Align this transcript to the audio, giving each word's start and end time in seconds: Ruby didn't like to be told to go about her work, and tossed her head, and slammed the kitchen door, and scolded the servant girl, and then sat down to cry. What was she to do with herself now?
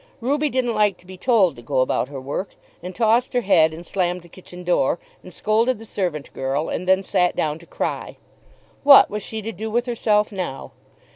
Ruby 0.19 0.49
didn't 0.49 0.73
like 0.73 0.97
to 0.97 1.05
be 1.05 1.15
told 1.15 1.55
to 1.55 1.61
go 1.61 1.79
about 1.81 2.07
her 2.07 2.19
work, 2.19 2.55
and 2.81 2.95
tossed 2.95 3.35
her 3.35 3.41
head, 3.41 3.71
and 3.71 3.85
slammed 3.85 4.23
the 4.23 4.27
kitchen 4.27 4.63
door, 4.63 4.97
and 5.21 5.31
scolded 5.31 5.77
the 5.77 5.85
servant 5.85 6.33
girl, 6.33 6.69
and 6.69 6.87
then 6.87 7.03
sat 7.03 7.35
down 7.35 7.59
to 7.59 7.67
cry. 7.67 8.17
What 8.81 9.11
was 9.11 9.21
she 9.21 9.43
to 9.43 9.51
do 9.51 9.69
with 9.69 9.85
herself 9.85 10.31
now? 10.31 10.71